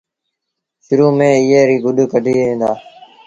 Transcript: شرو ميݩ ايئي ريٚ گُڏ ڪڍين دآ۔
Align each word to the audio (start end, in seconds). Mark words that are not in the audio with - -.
شرو 0.85 1.07
ميݩ 1.17 1.33
ايئي 1.37 1.61
ريٚ 1.69 1.83
گُڏ 1.83 1.97
ڪڍين 2.11 2.49
دآ۔ 2.59 2.71